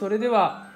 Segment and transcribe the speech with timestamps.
[0.00, 0.70] それでは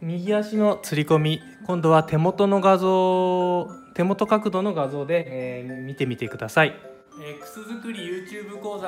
[0.00, 6.76] 右足のつり込み今度は手元の画像手元角度の画像で、えー見てみてください、
[7.20, 7.64] えー、靴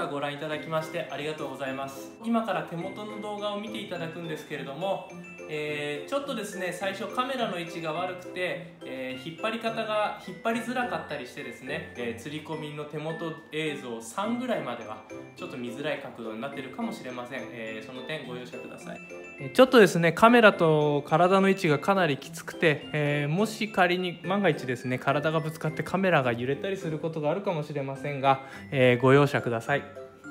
[0.02, 2.12] り YouTube 講座ご覧いただきましてありがとうございます。
[2.24, 5.08] 今から手元の動画を見ていただくんですけれども、
[5.50, 15.04] えーちょっとですね最初カメラの位置が悪くて、えー引っ張り方が引っ張りづらかったりしてですね、えー釣り込みの手元映像3ぐらいまでは
[15.36, 19.27] ちょっと見づらい角度になってるかもしれません、えーその点ご容赦ください。
[19.54, 28.40] ちょっとですねカメラと体の位置がかなりきつくて、えーもし仮に万が一ですね体がぶつかってカメラが揺れたりすることがあるかもしれませんが、
[28.72, 29.82] えーご容赦ください。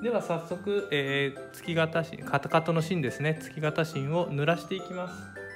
[0.03, 5.46] では早速、えー月型カタカトの芯ですね月型芯を濡らしていきます。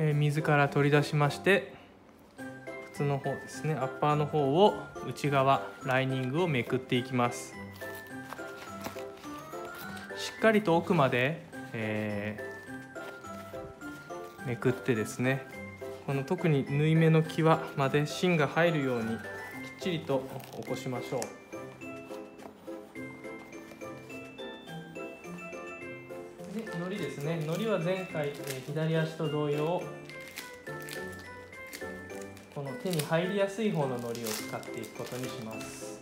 [0.00, 1.74] えー水から取り出しまして
[2.92, 3.74] 靴の方ですね。
[3.74, 4.74] アッパーの方を
[5.08, 7.52] 内側ライニングをめくっていきます。
[10.16, 15.44] しっかりと奥まで、えーめくってですね。
[16.06, 19.18] この特に縫い目の際まで芯が入るようにきっ
[19.80, 20.22] ちりと
[20.62, 21.20] 起こしましょう。
[26.78, 27.44] のりですね。
[27.44, 29.82] のりは前回、えー左足と同様
[32.54, 35.97] この手に入りやすい方ののりを使っていくことにします。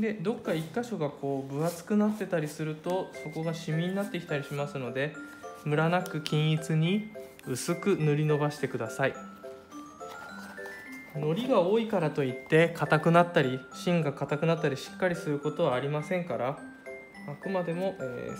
[0.00, 5.14] でどっか一箇所がこう分厚くなってたりするとそこがシミになってきたりしますので
[5.64, 7.10] ムラなく均一に
[7.46, 9.14] 薄く塗り伸ばしてください。
[11.14, 16.58] 糊が多いからといって硬くなったり芯が硬くなったりしっかりすることはありませんから
[17.28, 18.36] あくまでも、えー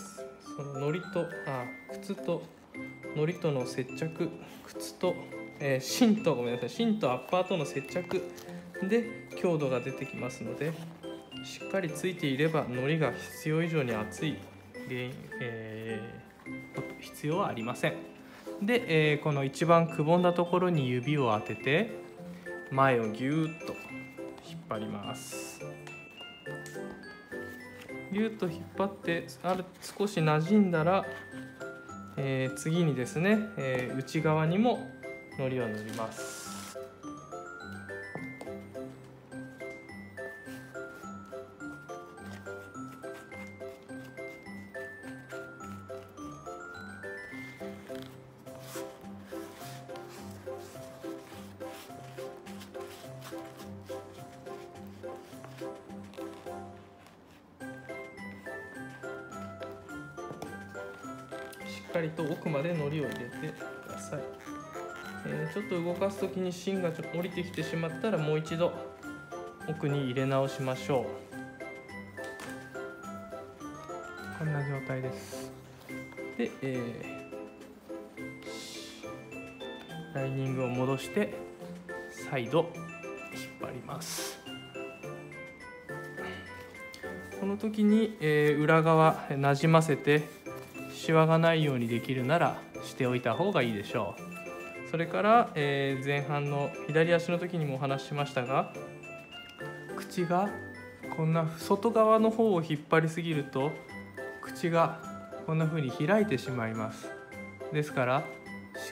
[0.57, 2.43] その糊とあ靴と
[3.17, 4.29] 糊との接着
[4.67, 5.15] 靴と、
[5.59, 8.23] えー芯とごめんなさい芯とアッパーとの接着
[8.89, 10.73] で強度が出てきますので
[11.45, 14.39] しっかりついていれば糊が必要以上に厚い
[14.89, 16.21] 原因、えー
[17.01, 17.95] 必要はありません。
[18.63, 21.91] で、えーこの一番くぼんだところに指を当てて
[22.71, 23.75] 前をぎゅーっと
[24.49, 25.61] 引っ張ります。
[28.13, 31.07] ぎゅーっと引っ張ってある少し馴染んだら、
[32.17, 34.79] えー次にですね、えー内側にも
[35.39, 36.50] 糊を塗ります。
[61.93, 63.19] かりと奥まで糊を入れて
[63.87, 64.21] ください、
[65.27, 68.73] えーちょっと動かす時に芯がちょっと降りてきてしまったらもう一度
[69.69, 71.05] 奥に入れ直しましょう。
[74.39, 75.53] こんな状態です。
[76.39, 77.21] で、えー
[80.15, 81.35] ライニングを戻して
[82.31, 82.73] 再度
[83.33, 84.41] 引っ張ります。
[87.39, 90.23] この時に、えー裏側なじませて
[90.95, 94.91] シワがないようにできるならしておいた方がいいでしょう。
[94.91, 98.73] それから、えー前半の左足の時にもお話ししましたが
[99.97, 100.51] 口が
[101.17, 103.71] こんな外側の方を引っ張りすぎると
[104.43, 105.01] 口が
[105.47, 107.09] こんな風に開いてしまいます。
[107.73, 108.25] ですから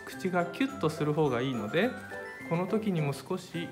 [0.05, 1.91] 口がキュッとする方がいいので
[2.49, 3.69] この時にも少し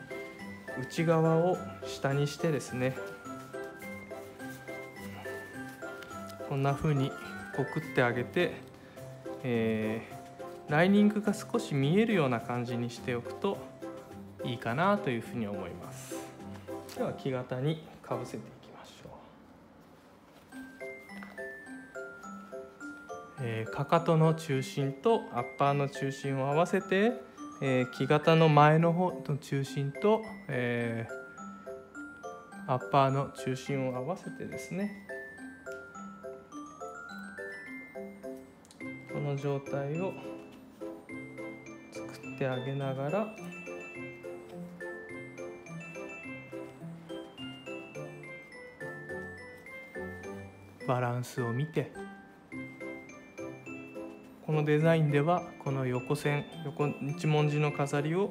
[0.81, 1.57] 内側を
[1.87, 2.97] 下にしてですね
[6.49, 7.11] こんな風に
[7.65, 8.53] くってあげて、
[9.43, 10.17] えー
[10.69, 13.57] ライニングが少し見えるような感じにしておくと
[14.45, 16.17] いいかなというふうに思います。
[16.97, 19.09] では木型にかぶせていきましょ
[23.39, 27.13] う、えーかかとの中心とアッパーの中心を合わせて
[27.63, 35.07] えー、木型の前の方の中心と、えー、アッパーの中心を合わせてですね
[39.37, 40.15] の状態を
[41.93, 43.37] 作ってあげながら
[50.89, 51.93] バランスを見て
[54.47, 58.31] このデザインではこの横線横一文字の飾りを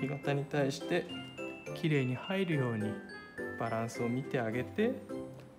[0.00, 1.06] 木型に対して
[1.74, 2.90] きれいに入るように
[3.58, 4.92] バランスを見てあげて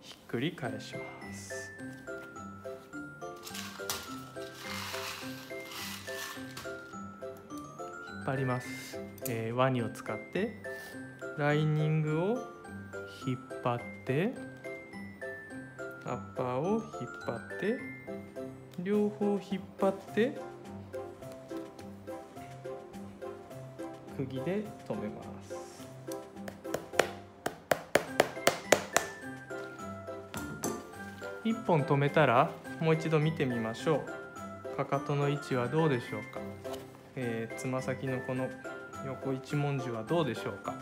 [0.02, 1.17] ひっくり返します。
[8.28, 10.62] 張ります、えー、ワニを使って
[11.38, 12.38] ライニングを
[13.26, 14.34] 引っ張って
[16.04, 16.82] アッパーを引っ
[17.26, 17.80] 張って
[18.84, 20.38] 両方引っ張って
[24.18, 25.56] 釘で留めます。
[31.46, 32.52] 一本留めたら
[32.82, 34.04] もう一度見てみましょ
[34.74, 34.76] う。
[34.76, 36.37] かかとの位置はどうでしょうか？
[37.18, 38.48] え、つま先のこの
[39.06, 40.76] 横一文字はどうでしょうか、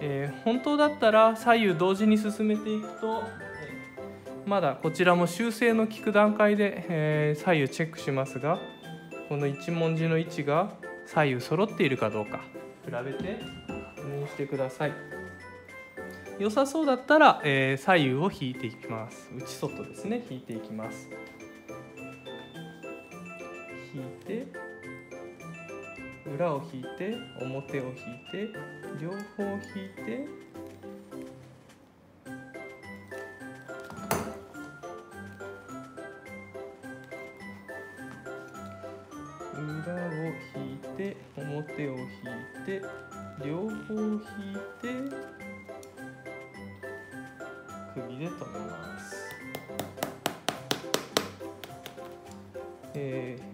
[0.00, 3.84] えー、本当だったら左右同時に進めていくとえ
[4.46, 8.58] まだこちらも修正の効く段階で、え、左右チェックしますが
[9.28, 10.70] この一文字の位置が
[11.06, 12.42] 左右揃っているかどうか
[12.84, 13.40] 比べて
[13.96, 14.92] 確認してください。
[16.38, 19.30] 良さそうだったら、え、左右を引いていきます。
[19.32, 20.26] 内外ですね。
[20.28, 21.08] 引いていきます。
[23.94, 24.63] 引いて
[26.34, 27.94] 裏を引いて表を引い
[28.32, 28.48] て
[29.00, 29.44] 両方
[29.76, 30.26] 引いて
[39.54, 40.10] 裏を
[40.56, 42.82] 引いて表を引いて
[43.46, 44.88] 両方引いて
[47.94, 49.14] 釘で留めます、
[52.94, 53.53] えー、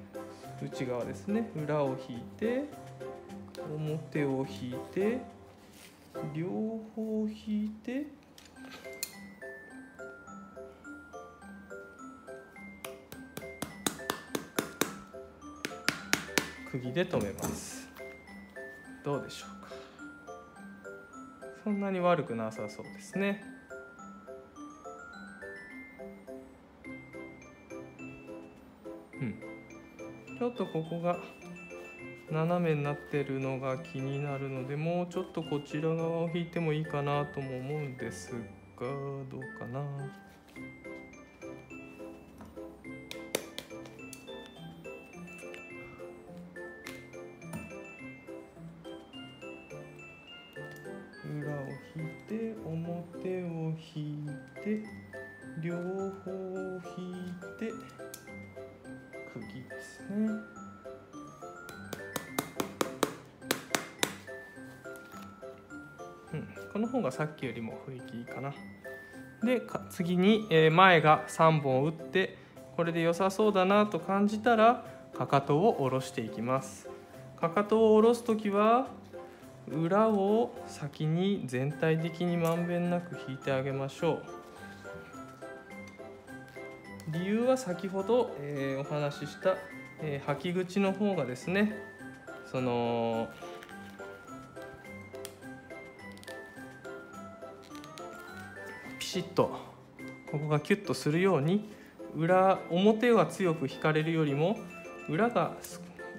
[0.63, 1.51] 内側ですね。
[1.57, 2.65] 裏を引いて
[3.75, 5.21] 表を引いて
[6.35, 6.49] 両
[6.95, 8.07] 方引いて
[16.71, 17.89] 釘で留めます。
[19.05, 19.71] どうでしょうか。
[21.65, 23.50] そんなに悪くなさそうですね。
[30.61, 31.17] とここが
[32.31, 38.33] 斜めになってるのが気になるのでもうちょっとこちら側を引いてもいいかなとも思うんです
[38.79, 38.87] が
[39.31, 39.81] どうかな。
[51.25, 54.29] 裏を引いて表を引い
[54.63, 54.85] て
[55.63, 57.15] 両方を引い
[57.59, 57.73] て
[59.81, 60.29] ですね。
[66.33, 68.53] うん、この方がさっきよりも雰囲気いいかな。
[69.43, 72.37] で次に、え前が3本打って
[72.77, 74.85] これで良さそうだなと感じたら
[75.17, 76.89] かかとを下ろしていきます。
[77.41, 78.89] かかとを下ろす時は
[79.67, 84.40] 裏を先に全体的にまんべんなく引いてあげましょう
[87.13, 89.57] 理由は先ほど、えー、お話しした、
[90.01, 91.73] えー、履き口の方がですね
[92.51, 93.29] その
[98.99, 99.59] ピシッと
[100.31, 101.69] ここがキュッとするように
[102.17, 104.57] 裏表は強く引かれるよりも
[105.09, 105.57] 裏が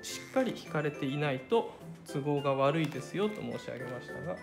[0.02, 1.72] しっかり引かれていないと
[2.12, 4.36] 都合が悪いですよと申し上げましたが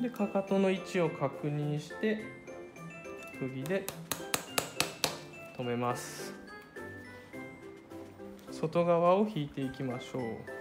[0.00, 2.24] でかかとの位置を確認して
[3.38, 3.84] 釘で
[5.58, 6.32] 留めます。
[8.50, 10.59] 外側を引いていきましょう。